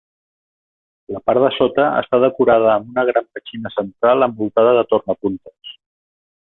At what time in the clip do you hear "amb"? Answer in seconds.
2.77-2.91